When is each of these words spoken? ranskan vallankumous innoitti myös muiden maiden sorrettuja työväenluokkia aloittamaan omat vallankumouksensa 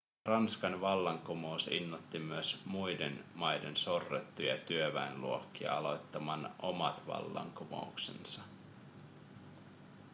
ranskan 0.25 0.81
vallankumous 0.81 1.67
innoitti 1.67 2.19
myös 2.19 2.61
muiden 2.65 3.23
maiden 3.35 3.75
sorrettuja 3.75 4.57
työväenluokkia 4.57 5.73
aloittamaan 5.77 6.55
omat 6.61 7.07
vallankumouksensa 7.07 8.41